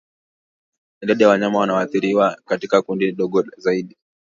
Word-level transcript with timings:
Idadi 1.01 1.23
ya 1.23 1.29
wanyama 1.29 1.59
wanaoathiriwa 1.59 2.37
katika 2.45 2.81
kundi 2.81 3.11
dogo 3.11 3.43
zaidi 3.57 3.97